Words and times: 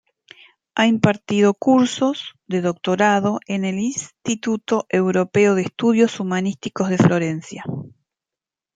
Ha 0.73 0.87
impartido 0.87 1.53
cursos 1.53 2.33
de 2.47 2.61
doctorado 2.61 3.39
en 3.45 3.65
el 3.65 3.77
Istituto 3.77 4.87
Europeo 4.89 5.53
de 5.53 5.61
Estudios 5.61 6.19
Humanísticos 6.19 6.89
de 6.89 6.97
Florencia. 6.97 7.63